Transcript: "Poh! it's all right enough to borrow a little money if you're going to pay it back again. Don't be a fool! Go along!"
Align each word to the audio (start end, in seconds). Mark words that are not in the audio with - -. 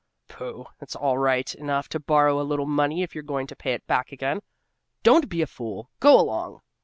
"Poh! 0.27 0.69
it's 0.81 0.95
all 0.95 1.19
right 1.19 1.53
enough 1.53 1.87
to 1.89 1.99
borrow 1.99 2.41
a 2.41 2.41
little 2.41 2.65
money 2.65 3.03
if 3.03 3.13
you're 3.13 3.23
going 3.23 3.45
to 3.45 3.55
pay 3.55 3.73
it 3.73 3.85
back 3.85 4.11
again. 4.11 4.41
Don't 5.03 5.29
be 5.29 5.43
a 5.43 5.45
fool! 5.45 5.91
Go 5.99 6.19
along!" 6.19 6.61